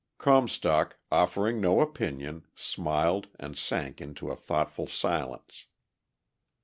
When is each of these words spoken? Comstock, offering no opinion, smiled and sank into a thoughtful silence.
Comstock, 0.17 0.97
offering 1.11 1.61
no 1.61 1.79
opinion, 1.79 2.47
smiled 2.55 3.27
and 3.39 3.55
sank 3.55 4.01
into 4.01 4.31
a 4.31 4.35
thoughtful 4.35 4.87
silence. 4.87 5.67